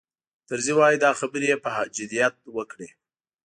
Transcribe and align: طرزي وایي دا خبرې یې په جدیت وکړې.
طرزي 0.47 0.73
وایي 0.77 0.97
دا 1.05 1.11
خبرې 1.19 1.47
یې 1.51 1.57
په 1.63 1.69
جدیت 1.97 2.35
وکړې. 2.57 2.89